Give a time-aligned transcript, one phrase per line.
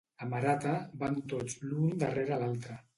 [0.27, 0.71] A Marata
[1.05, 2.85] van tots l'un darrere l'altre